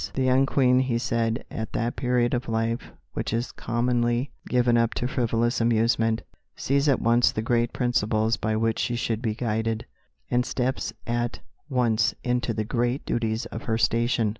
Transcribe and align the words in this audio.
"The 0.15 0.23
young 0.23 0.47
Queen," 0.47 0.79
he 0.79 0.97
said, 0.97 1.45
"at 1.51 1.73
that 1.73 1.95
period 1.95 2.33
of 2.33 2.49
life 2.49 2.91
which 3.13 3.31
is 3.31 3.51
commonly 3.51 4.31
given 4.49 4.75
up 4.75 4.95
to 4.95 5.07
frivolous 5.07 5.61
amusement, 5.61 6.23
sees 6.55 6.89
at 6.89 6.99
once 6.99 7.31
the 7.31 7.43
great 7.43 7.71
principles 7.71 8.35
by 8.35 8.55
which 8.55 8.79
she 8.79 8.95
should 8.95 9.21
be 9.21 9.35
guided, 9.35 9.85
and 10.31 10.43
steps 10.43 10.91
at 11.05 11.41
once 11.69 12.15
into 12.23 12.51
the 12.51 12.65
great 12.65 13.05
duties 13.05 13.45
of 13.45 13.65
her 13.65 13.77
station." 13.77 14.29